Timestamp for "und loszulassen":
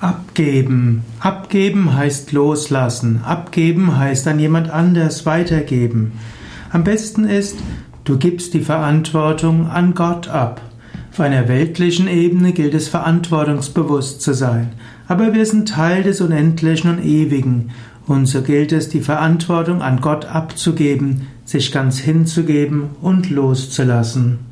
23.02-24.47